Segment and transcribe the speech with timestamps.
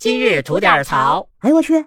[0.00, 1.28] 今日吐点槽。
[1.40, 1.84] 哎呦我去！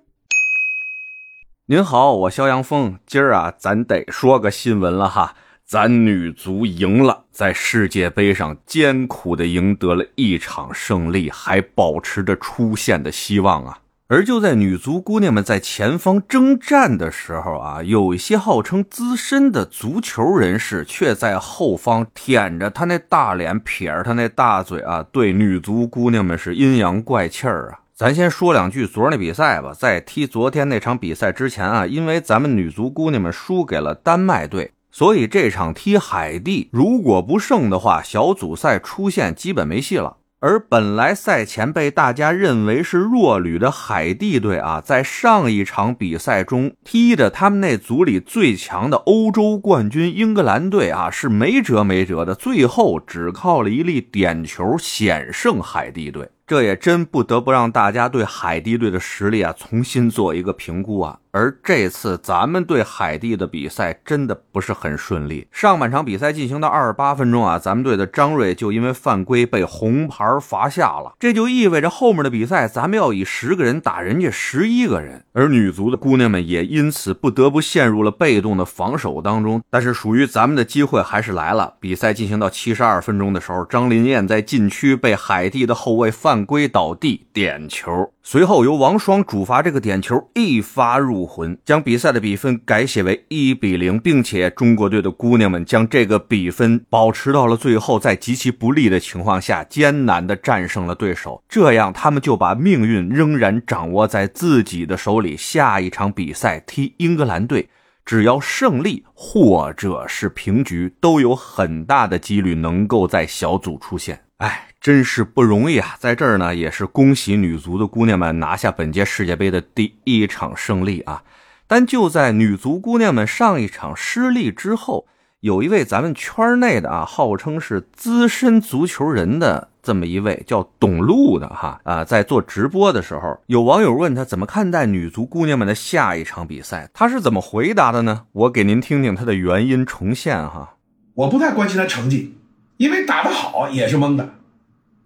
[1.65, 3.00] 您好，我肖阳峰。
[3.08, 5.34] 今儿啊，咱得说个新闻了哈，
[5.66, 13.79] 咱女足赢了，在世界杯上艰苦的赢得了一场胜利，还保持着出线的希望啊。
[14.10, 27.80] 而就在女足姑娘们在前方征战的时候啊，有一些号称资深的足球人士却在后方舔着他那大脸，撇着他那大嘴啊，对女足姑娘们是阴阳怪气儿啊。
[28.04, 29.71] 咱先说两句昨儿那比赛吧。
[29.73, 40.17] 在踢昨天那场比赛之前啊，因为咱们女足姑娘们输给了丹麦队，所以这场踢海地如果不胜的话，小组赛出线基本没戏了。
[40.41, 56.27] 而本来赛前被大家认为是弱旅的海地队啊，在上一场比赛中踢的他们那组里最强的欧洲冠军英格兰队啊，是没辙没辙的，最后只靠了一粒点球险胜海地队。
[56.45, 61.20] 这也真不得不让大家对海地队的实力啊重新做一个评估啊。
[61.34, 65.48] 而这次咱们对海地的比赛真的不是很顺利。
[65.52, 71.16] 上半场比赛进行到二十八分钟啊，咱们队的张睿就因为犯规被红牌罚下了。
[71.20, 79.64] 这就意味着后面的比赛咱们要以十个人打人家十一个人，而女足的姑娘们也因此不得不陷入了被动的防守当中。
[79.72, 81.73] 但是属于咱们的机会还是来了。
[81.80, 88.12] 比赛进行到七十二分钟的时候，张林燕在禁区被海地的后卫犯规倒地，点球。
[88.26, 105.36] 随后由王霜主罚这个点球一发入魂，将比赛的比分改写为一比零，并且中国队的姑娘们将这个比分保持到了最后，在极其不利的情况下艰难的战胜了对手，这样他们就把命运仍然掌握在自己的手里。
[105.36, 107.68] 下一场比赛踢英格兰队，
[108.06, 114.22] 只要胜利或者是平局，都有很大的几率能够在小组出线。
[114.44, 114.68] 哎。
[114.84, 115.96] 真是不容易啊！
[115.98, 121.24] 在这儿呢，也是恭喜女足的姑娘们拿下本届世界杯的第一场胜利啊！
[121.68, 125.08] 但就在女足姑娘们上一场失利之后，
[125.40, 138.24] 有一位咱们圈内的啊，号称是资深足球人的这么一位叫董路的哈啊，在做直播的时候，有网友问他怎么看待女足姑娘们的下一场比赛，他是怎么回答的呢？
[138.34, 140.76] 我给您听听他的原因重现哈。
[141.14, 142.36] 我不太关心他成绩，
[142.78, 144.35] 因为打得好也是蒙的。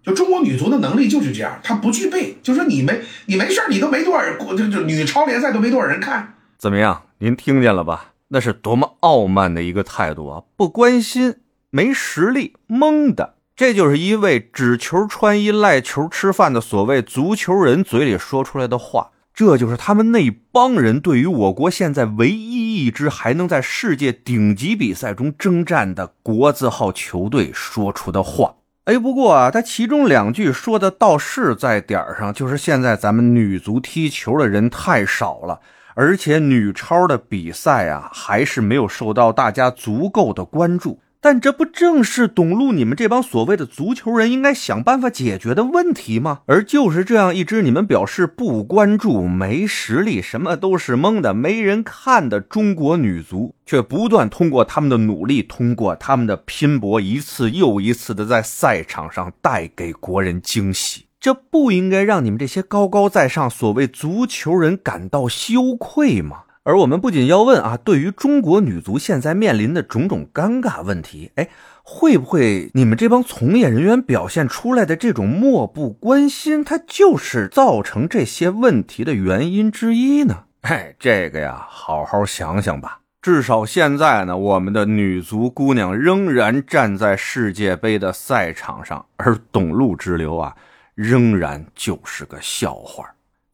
[0.02, 2.38] 就中国女足的能力就是这样，她不具备。
[2.42, 6.34] 就说你没你没事你都没多少人，就就女超联赛都没多少人看。
[6.56, 7.02] 怎么样？
[7.18, 8.12] 您听见了吧？
[8.28, 10.42] 那是多么傲慢的一个态度啊！
[10.56, 11.36] 不关心，
[11.70, 13.34] 没实力，蒙的。
[13.56, 19.10] 这就是一位只求穿衣赖球吃饭的所谓足球人嘴里说出来的话。
[19.38, 28.56] 这就是他们那帮人对于我国现在唯一一支还能在世界顶级比赛中征战的国字号球队说出的话。
[28.86, 35.60] 哎，不过啊，他其中两句说的倒是在点儿上，就是现在咱们女足踢球的人太少了，
[35.94, 40.98] 而且女超的比赛啊，还是没有受到大家足够的关注。
[41.20, 46.40] 但这不正是董路你们这帮所谓的足球人应该想办法解决的问题吗？
[46.46, 61.06] 而就是这样一支你们表示不关注、没实力、什么都是蒙的、没人看的中国女足，却不断通过他们的努力、通过他们的拼搏，一次又一次的在赛场上带给国人惊喜。
[61.18, 66.42] 这不应该让你们这些高高在上所谓足球人感到羞愧吗？
[66.68, 71.48] 而我们不仅要问啊，对于中国女足现在面临的种种尴尬问题，哎，
[71.82, 80.44] 会不会你们这帮从业人员表现出来的这种漠不关心，它就是造成这些问题的原因之一呢？
[80.60, 83.00] 哎，这个呀，好好想想吧。
[83.22, 90.54] 至少现在呢，我们的女足姑娘仍然站在世界杯的赛场上，而董路之流啊，
[90.94, 93.06] 仍然就是个笑话。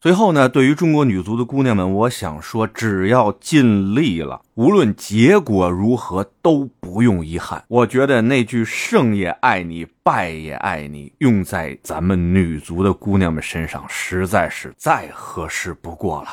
[0.05, 7.63] 最后呢，对于中国女足的姑娘们，我想说，只要尽力了，无论结果如何，都不用遗憾。
[7.67, 16.29] 我觉得那句“胜也爱你，败也爱你”，用在咱们女足的姑娘们身上，实在是再合适不过了。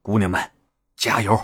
[0.00, 0.40] 姑娘们，
[0.96, 1.38] 加油！